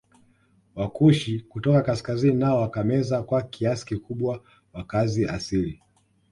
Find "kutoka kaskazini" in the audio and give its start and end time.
1.39-2.37